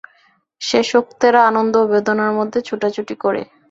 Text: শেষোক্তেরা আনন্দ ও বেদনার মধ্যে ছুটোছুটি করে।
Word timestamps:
শেষোক্তেরা 0.61 1.41
আনন্দ 1.47 1.73
ও 1.79 1.89
বেদনার 1.91 2.31
মধ্যে 2.39 2.59
ছুটোছুটি 2.61 3.15
করে। 3.23 3.41